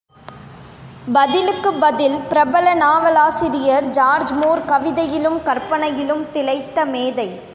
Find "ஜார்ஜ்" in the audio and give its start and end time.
3.89-4.33